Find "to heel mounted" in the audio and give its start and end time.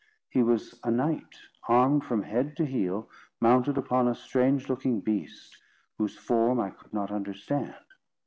2.57-3.77